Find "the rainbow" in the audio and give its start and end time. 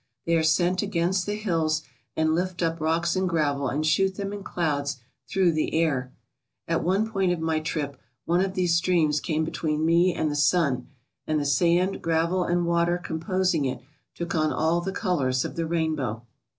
15.55-16.25